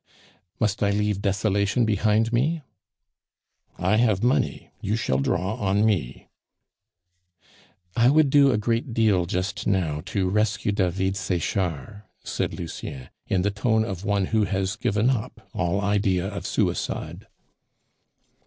"Must 0.59 0.81
I 0.81 0.89
leave 0.89 1.21
desolation 1.21 1.85
behind 1.85 2.33
me?" 2.33 2.63
"I 3.77 3.97
have 3.97 4.23
money, 4.23 4.71
you 4.81 4.95
shall 4.95 5.19
draw 5.19 5.53
on 5.57 5.85
me." 5.85 6.27
"I 7.95 8.09
would 8.09 8.31
do 8.31 8.49
a 8.49 8.57
great 8.57 8.95
deal 8.95 9.27
just 9.27 9.67
now 9.67 10.01
to 10.07 10.27
rescue 10.27 10.71
David 10.71 11.15
Sechard," 11.15 12.01
said 12.23 12.55
Lucien, 12.55 13.09
in 13.27 13.43
the 13.43 13.51
tone 13.51 13.85
of 13.85 14.03
one 14.03 14.25
who 14.33 14.45
has 14.45 14.75
given 14.75 15.11
up 15.11 15.47
all 15.53 15.79
idea 15.81 16.25
of 16.27 16.47
suicide. 16.47 17.27